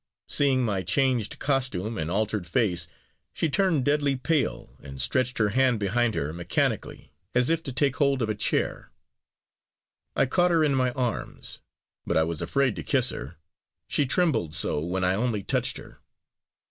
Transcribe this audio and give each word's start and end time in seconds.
Seeing 0.27 0.65
my 0.65 0.81
changed 0.81 1.37
costume 1.37 1.95
and 1.99 2.09
altered 2.09 2.47
face, 2.47 2.87
she 3.33 3.51
turned 3.51 3.85
deadly 3.85 4.15
pale, 4.15 4.75
and 4.81 4.99
stretched 4.99 5.37
her 5.37 5.49
hand 5.49 5.79
behind 5.79 6.15
her 6.15 6.33
mechanically, 6.33 7.13
as 7.35 7.51
if 7.51 7.61
to 7.61 7.71
take 7.71 7.97
hold 7.97 8.23
of 8.23 8.27
a 8.27 8.33
chair. 8.33 8.89
I 10.15 10.25
caught 10.25 10.49
her 10.49 10.63
in 10.63 10.73
my 10.73 10.89
arms; 10.93 11.61
but 12.03 12.17
I 12.17 12.23
was 12.23 12.41
afraid 12.41 12.75
to 12.77 12.83
kiss 12.83 13.11
her 13.11 13.37
she 13.87 14.07
trembled 14.07 14.55
so 14.55 14.83
when 14.83 15.03
I 15.03 15.13
only 15.13 15.43
touched 15.43 15.77
her. 15.77 15.99